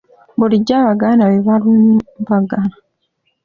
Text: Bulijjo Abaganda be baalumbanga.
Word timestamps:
Bulijjo 0.37 0.73
Abaganda 0.81 1.23
be 1.31 1.39
baalumbanga. 1.47 2.57